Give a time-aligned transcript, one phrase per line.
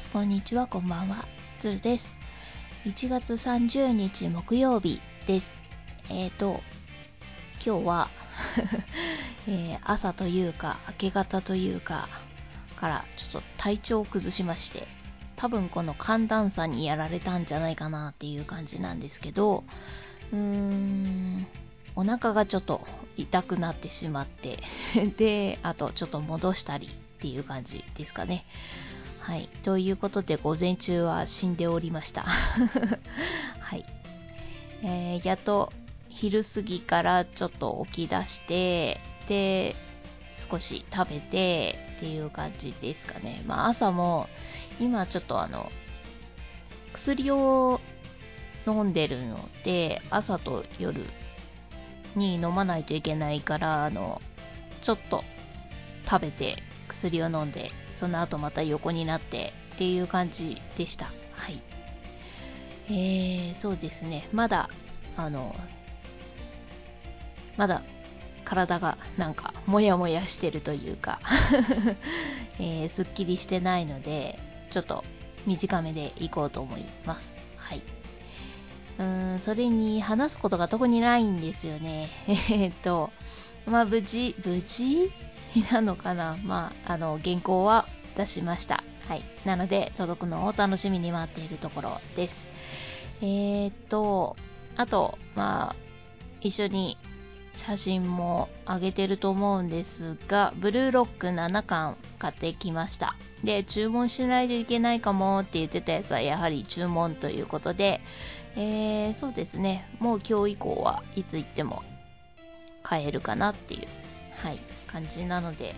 [0.00, 0.10] ます。
[0.10, 1.26] こんにちは、こんばんは。
[1.60, 2.04] つるです。
[2.86, 5.46] 1月30日木曜日です。
[6.08, 6.60] えーと、
[7.64, 8.10] 今日は、
[9.46, 12.08] えー朝というか、明け方というか、
[12.76, 14.88] からちょっと体調を崩しまして、
[15.36, 19.64] 多分この寒暖差にやられたんじゃないかなっていう感じなんですけど、
[20.32, 21.46] うーん、
[21.94, 24.60] お腹がちょっと痛くなってしまって、
[25.18, 26.90] で、あとちょっと戻したりっ
[27.20, 28.46] ていう感じですかね。
[29.20, 29.48] はい。
[29.64, 32.22] ということで、午前中は死んでおりました。
[33.60, 33.84] はい。
[34.82, 35.72] えーやっと
[36.08, 39.76] 昼過ぎからちょっと起き出して、で、
[40.50, 43.42] 少し食べてっていう感じですかね。
[43.46, 44.28] まあ朝も、
[44.80, 45.70] 今ちょっとあの、
[46.92, 47.80] 薬を
[48.66, 51.04] 飲んでるので、朝と夜
[52.16, 54.20] に飲まないといけないから、あの、
[54.82, 55.24] ちょっと
[56.08, 61.04] 食べて薬を飲んで、その後また横になってっていう感じでした。
[61.04, 61.12] は
[61.50, 61.62] い。
[62.88, 64.28] えー、そうですね。
[64.32, 64.68] まだ、
[65.16, 65.54] あの、
[67.56, 67.82] まだ
[68.44, 71.20] 体がなんかもやもやしてるというか、
[72.58, 74.38] えー、すっきりしてないので、
[74.70, 75.04] ちょっと
[75.46, 77.26] 短めでいこうと思います。
[77.56, 77.82] はい。
[78.98, 82.10] うーん、それに話すことが特にないんですよね。
[82.26, 83.10] えーっと、
[83.66, 85.12] まあ、無事、無事？
[85.72, 86.36] なのかな？
[86.42, 88.84] まあ、あの、原稿は出しました。
[89.08, 89.24] はい。
[89.44, 92.36] なので、届くのを楽しみに待っているところです。
[93.22, 94.36] えーっと、
[94.76, 95.76] あと、まあ、
[96.40, 96.96] 一緒に
[97.56, 103.16] 写真も上げてると思うんですが、ブルーロック7巻買ってきました。
[103.44, 108.00] で、注文しないといけないかもって言ってたやつはやはり注文ということで、
[108.56, 109.88] えー、そうですね。
[109.98, 111.82] もう今日以降はいつ行っても
[112.82, 113.88] 買えるかなっていう、
[114.42, 115.74] はい、感じなので、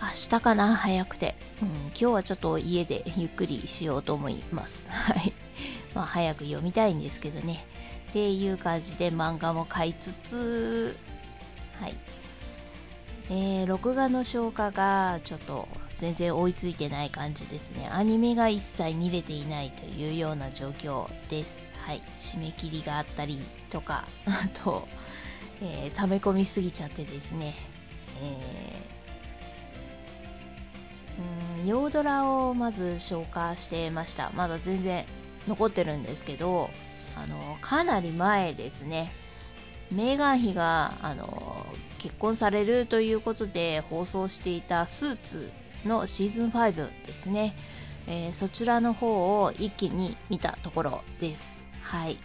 [0.00, 0.76] 明日かな？
[0.76, 1.34] 早くて。
[1.62, 4.72] うん、今日はちょっと家でゆっくりしようと思います。
[4.88, 5.32] はい。
[5.94, 7.64] まあ早く読みたいんですけどね。
[8.10, 10.96] っていう感じで漫画も買いつつ、
[11.80, 11.98] はい。
[13.30, 15.66] えー、録画の消化がちょっと
[15.98, 17.88] 全然追いついてない感じですね。
[17.90, 21.50] アニメが一切見れていないというような状況です。
[21.86, 22.02] はい。
[22.20, 23.38] 締め切りがあったり
[23.70, 24.86] とか、 あと、
[25.62, 27.54] えー溜め込みすぎちゃってですね。
[28.20, 34.30] えー、うん、ヨードラをまず消化してました。
[34.34, 35.06] まだ全然
[35.46, 36.70] 残ってるんですけど、
[37.16, 39.12] あの、かなり前ですね。
[39.92, 41.66] メーガン妃が、あの、
[41.98, 45.52] 結婚されるということで放送していたスーツ
[45.86, 47.54] のシーズン5ですね。
[48.06, 51.40] えーそちらの方を一気に見たところです。
[51.82, 52.18] はい。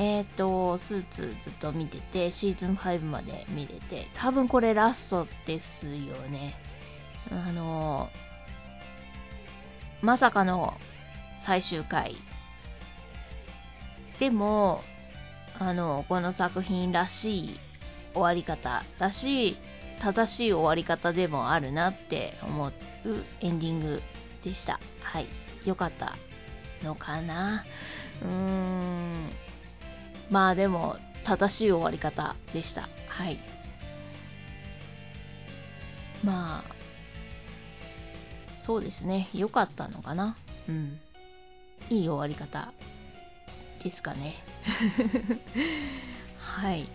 [0.00, 6.54] えっ、と、スーツずっと見てて、シーズン5まで見れて、多分これラストですよね。
[7.32, 8.08] あの、
[10.00, 10.74] まさかの
[11.44, 12.14] 最終回。
[14.20, 14.84] でも、
[15.58, 17.60] あの、この作品らしい
[18.14, 19.56] 終わり方だし、
[20.00, 22.72] 正しい終わり方でもあるなって思う
[23.40, 24.00] エンディング
[24.44, 24.78] でした。
[25.02, 25.26] はい。
[25.64, 26.14] よかった
[26.84, 27.64] のかな
[28.22, 29.48] うーん。
[30.30, 32.88] まあでも、正しい終わり方でした。
[33.08, 33.38] はい。
[36.24, 36.78] まあ、
[38.62, 39.28] そうですね。
[39.32, 40.36] よかったのかな
[40.68, 41.00] うん。
[41.90, 42.72] いい終わり方
[43.82, 44.34] ですかね。
[46.38, 46.88] はい。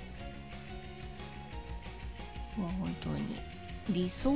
[2.58, 3.40] もう本当に、
[3.90, 4.36] 理想、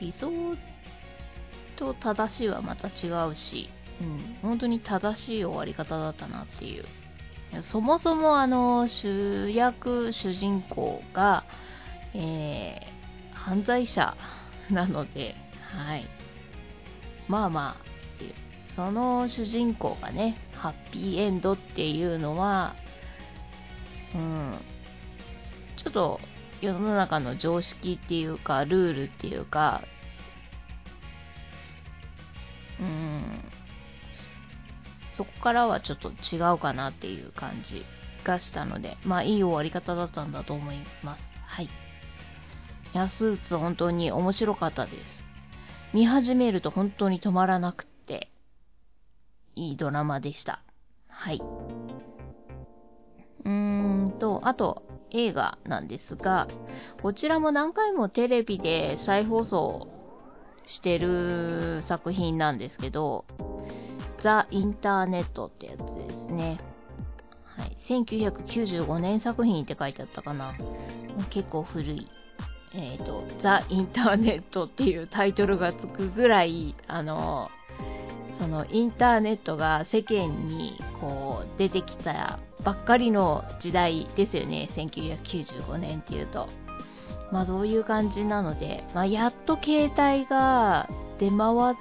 [0.00, 0.30] 理想
[1.76, 6.84] と正しいはまた違うし、うん、本当に正しい終わり方だったなっていう。
[7.62, 11.44] そもそもあの、主役、主人公が、
[12.14, 14.16] えー、犯罪者
[14.70, 16.08] なので、はい。
[17.28, 17.90] まあまあ、
[18.74, 22.74] その主人公がね、ハッピーエンドっていうのは、
[24.14, 24.58] うん、
[25.76, 26.20] ちょっと
[26.60, 29.82] 世の中の常識っていうか、ルールっていうか、
[35.10, 37.84] そこからはちょっと違うかなっていう感じ
[38.24, 41.32] がしたので、まあいい終わり方だったんだと思います。
[41.44, 41.64] はい。
[41.64, 41.68] い
[42.92, 45.24] や、スーツ本当に面白かったです。
[45.92, 48.30] 見始めると本当に止まらなくて、
[49.56, 50.62] いいドラマでした。
[51.08, 51.42] はい。
[53.44, 56.46] うーんと、あと、映画なんですが、
[57.02, 59.88] こちらも何回もテレビで再放送
[60.66, 63.24] してる作品なんですけど、
[64.20, 66.58] ザ・インターネットってやつですね。
[67.56, 67.76] はい。
[67.88, 70.54] 1995年作品って書いてあったかな。
[71.30, 72.08] 結構古い。
[72.72, 77.50] えっ、ー、と、ザ・インターネットっていうタイトルがつくぐらい、あの、
[78.38, 86.48] そのインターネットが世間にこう出てきたばっかりの時代ですよね、1995年っていうと。
[87.32, 90.88] まあそういう感じなので、まあやっと携帯が
[91.18, 91.76] 出回っ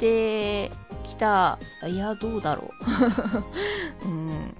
[0.00, 2.70] てきた、いや、どうだろ
[4.02, 4.04] う。
[4.06, 4.56] うん。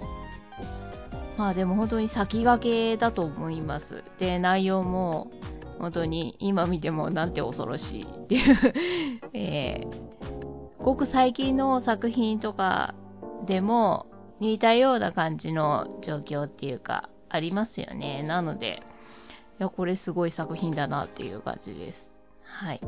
[1.37, 4.03] まあでも本当に先駆けだと思います。
[4.19, 5.31] で、内容も
[5.79, 8.73] 本当に今見てもなんて恐ろしいっていう
[9.33, 12.93] えー、ごく最近の作品とか
[13.45, 14.05] でも
[14.39, 18.23] 似たような感じの状況っていうかありますよね。
[18.23, 18.83] なので、
[19.59, 22.09] いや、これすごい作品だなっていう感じです。
[22.43, 22.81] はい。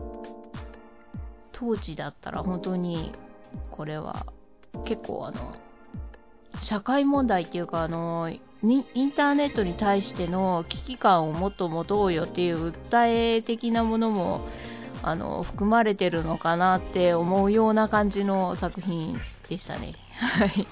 [1.52, 3.14] 当時だったら本当に
[3.72, 4.26] これは
[4.86, 5.56] 結構あの
[6.62, 8.38] 社会問題っていうか、あの、イ
[9.06, 14.42] ンターネットに対しての危機感をもっと持とうよっていう訴え的なものも、
[15.04, 19.20] あの、含まれてるのかなって思うような感じの作品
[19.50, 19.94] でしたね。
[20.12, 20.68] はい。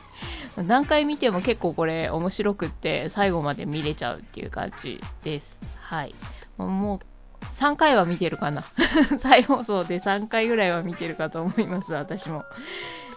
[0.56, 5.60] 何回見ても結構これ面白くって最後まで見れちゃうっていう感じです。
[5.80, 6.16] はい。
[6.58, 7.00] もう
[7.60, 8.66] 3回は見てるかな。
[9.22, 12.44] 再放送で3回ぐらいは見てるかと思います、私も。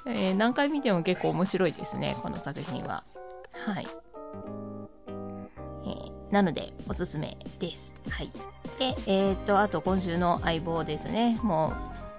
[0.07, 3.05] えー、何回見ても結構面白いですね、この作品は。
[3.67, 3.89] はい。
[5.85, 8.11] えー、なので、おすすめです。
[8.11, 8.33] はい。
[8.79, 11.39] で、えー、っと、あと今週の相棒ですね。
[11.43, 11.73] も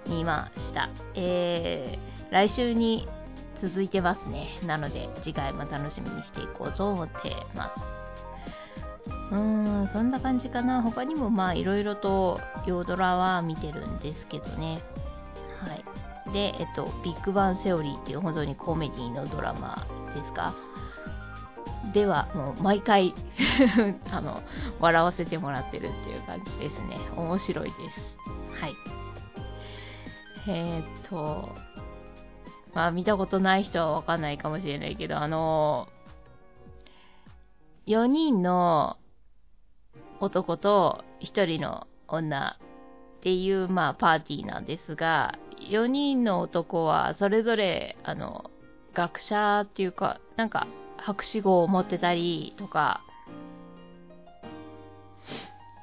[0.05, 0.89] う、見ました。
[1.15, 3.07] えー、来週に
[3.61, 4.59] 続いてますね。
[4.65, 8.06] なので、次回も楽しみにしていこうと思ってます。
[9.31, 10.81] うーん、そんな感じかな。
[10.81, 14.81] 他にもまあ、いろいろと、洋ドラは見てるんですけどね。
[15.59, 15.83] はい。
[16.33, 20.53] で、えっと、ビッグバンセオリーっていう本当にコメディのドラマですか？
[21.93, 23.13] では、もう毎回
[24.11, 24.41] あの、
[24.79, 26.97] 笑わせてもらってるっていう感じですね。
[27.15, 28.17] 面白いです。
[28.61, 28.75] はい。
[30.49, 31.49] えー、っと、
[32.73, 35.87] まあ見たことない人はわかんないかもしれないけど、あの、
[37.85, 38.97] 4人の
[40.19, 42.57] 男と1人の女
[43.17, 45.37] っていう、まあ、パーティーなんですが、
[45.71, 48.49] 4人の男はそれぞれ、あの、
[48.93, 50.67] 学者っていうか、なんか、
[50.97, 53.01] 博士号を持ってたりとか、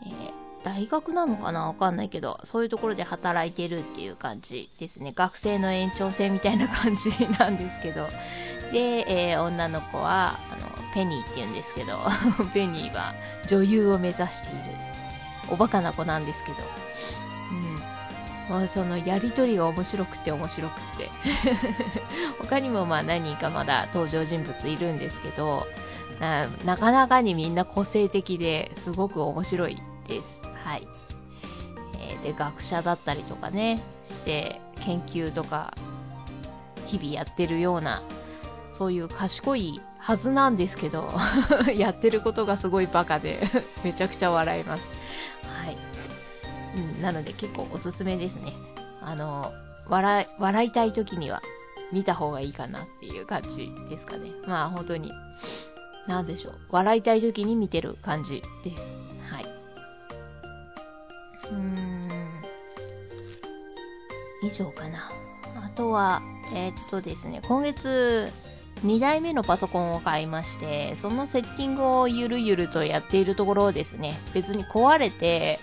[0.05, 5.13] えー、大学なのかなわかんないけど、そういうところで働いてるっていう感じですね。
[5.15, 8.09] 学生の延長線みたいな感じなんですけど。
[8.73, 10.39] で、えー、女の子は、
[10.95, 11.99] ペニーって言うんですけど、
[12.55, 13.15] ペニーは
[13.47, 14.79] 女優を目指している。
[15.51, 16.59] おバカな子なんですけど。
[17.51, 17.83] うん
[18.49, 21.11] まあ、そのやりとりが面白くて面白くて
[22.39, 25.67] 他にもまあ何人かまだ登場人物いるんですけど
[26.21, 30.45] ななかなかにみんな個性的ですごく面白いです。
[30.65, 30.87] はい。
[31.99, 35.75] えー、で、学者だったりとかね、して研究とか
[36.87, 38.03] 日々やってるような
[38.77, 41.11] そういう賢いはずなんですけど
[41.75, 43.49] やってることがすごいバカで
[43.85, 44.83] めちゃくちゃ笑います。
[45.47, 45.77] はい。
[46.77, 48.53] うん、なので結構おすすめですね。
[49.01, 49.53] あの、
[49.89, 51.41] 笑い、笑いたい時には
[51.93, 54.33] 見た方がいいかなっていう感じですかね。
[54.47, 55.13] まあ本当に、
[56.09, 56.59] なんでしょう。
[56.71, 58.83] 笑いたい時に見てる感じです。
[59.33, 59.45] はい。
[61.51, 62.05] うーん。
[64.43, 65.11] 以上かな。
[65.65, 68.33] あとは、えー、っとですね、今月、
[68.85, 74.21] 2台目のパソコンを買いまして、そのセッティングをゆるゆるとやっているところですね。
[74.35, 75.59] 別に壊れて、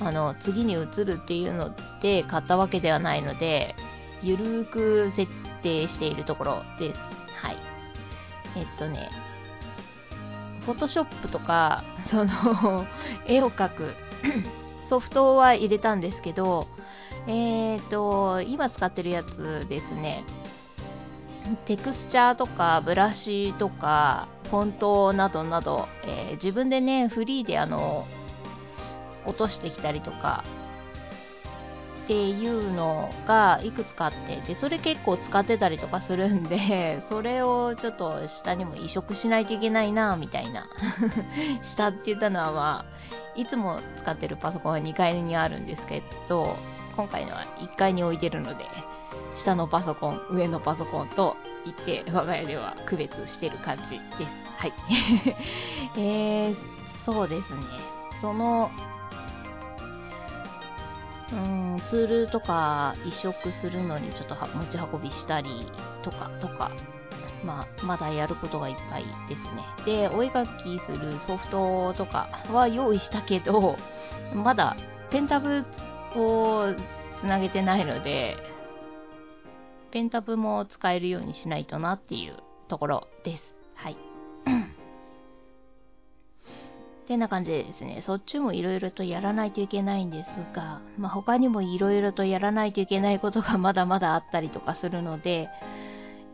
[0.00, 3.74] あの、次に移るっていうので買ったわけではないので、
[4.22, 5.32] ゆるーく設
[5.62, 6.98] 定しているところです。
[7.40, 7.56] はい。
[8.56, 9.10] えっとね、
[10.66, 12.86] フォトショップとか、その
[13.26, 13.94] 絵を描く
[14.90, 16.68] ソフトは入れたんですけど、
[17.26, 20.24] えっ、ー、と、今使ってるやつですね、
[21.66, 28.06] テクスチャーとかブラシとかフォントなどなど、えー、自分でね、フリーであの、
[29.24, 30.44] 落としてきたりとか
[32.04, 40.66] っていうのがいくつかあってでそれ結構使ってたりとかするんで それをちょっと下にも移植しないといけないなみたいな
[41.62, 46.56] 下って言ったのはまあいつも使ってるパソコンは2階にあるんですけど
[46.96, 48.66] 今回のは1階に置いてるので
[49.34, 54.32] 下のパソコン上のパソコンと言って我が家では区別してる感じです。
[54.58, 54.72] はい。
[55.96, 56.56] えー、
[57.04, 57.60] そうですね。
[58.20, 58.70] その
[61.32, 65.66] うんツールとか移植するのにちょっと持ち運びしたり
[66.02, 66.70] とかとか
[67.44, 69.64] まあ、まだやることがいっぱいですね。
[69.84, 73.76] で、お絵描きするソフトとかは用意したけど、
[74.34, 74.76] まだ
[75.10, 75.64] ペンタブ
[76.14, 76.66] を
[77.20, 78.36] つなげてないので、
[79.92, 82.36] ペンタブも使えるようにしないとなっていう
[82.68, 83.42] ところです。
[83.74, 83.96] はい。
[87.06, 95.50] てな感じでですね、そっちもいろいろとやらないといけないんですが、まあ、他にもいろいろとやらないといけないことがまだまだあったりとかするので、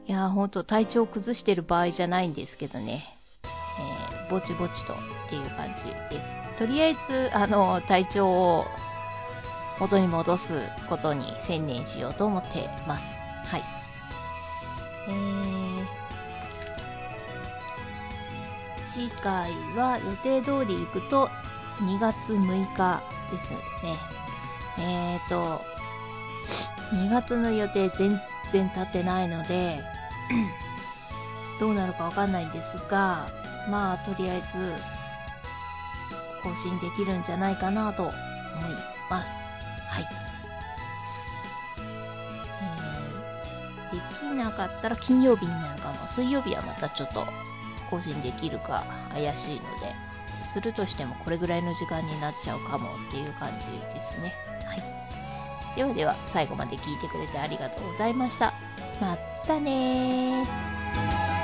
[0.06, 3.12] いやーほんと体調崩してる場合じゃないんですけどね、
[3.42, 4.96] えー、ぼちぼちとっ
[5.28, 6.22] ていう感じで
[6.56, 6.58] す。
[6.58, 8.66] とりあえず、あの、体調を
[9.80, 10.42] 元に戻す
[10.88, 13.17] ことに専念しようと思ってます。
[13.50, 13.64] はい。
[15.08, 15.86] えー、
[18.92, 21.28] 次回は予定通り行くと
[21.80, 23.50] 2月6日です
[23.84, 23.98] ね。
[24.78, 25.60] えーと、
[26.92, 28.20] 2月の予定全
[28.52, 29.80] 然立ってないので、
[31.60, 33.28] どうなるかわかんないんですが、
[33.68, 34.74] まあ、とりあえず、
[36.42, 38.14] 更新できるんじゃないかなと思い
[39.10, 39.28] ます。
[39.88, 40.27] はい。
[44.28, 46.06] できなかったら金曜日になるかも。
[46.08, 47.26] 水曜日はまたちょっと
[47.90, 49.94] 更新できるか怪しいので、
[50.52, 53.72] するとしてもこれぐらいの時間になっちゃうかもっていう感じで
[54.12, 54.34] すね。
[54.66, 54.82] はい。
[55.76, 58.52] ではでは、最後まで聞いてくれてありがとうございました。
[59.00, 59.16] ま
[59.46, 61.37] たねー。